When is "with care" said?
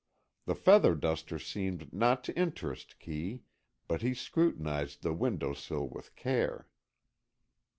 5.87-6.67